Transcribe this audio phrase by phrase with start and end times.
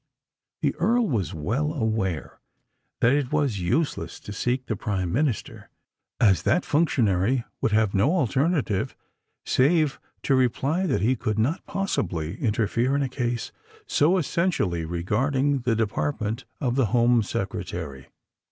[0.63, 2.39] The Earl was well aware
[3.01, 5.69] that it was useless to seek the Prime Minister;
[6.19, 8.95] as that functionary would have no alternative
[9.45, 13.51] save to reply that he could not possibly interfere in a case
[13.85, 18.07] so essentially regarding the department of the Home Secretary.